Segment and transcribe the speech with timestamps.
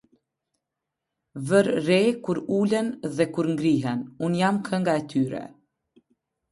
[1.49, 5.45] Vër re kur ulen dhe kur ngrihen, unë jam kënga e tyre.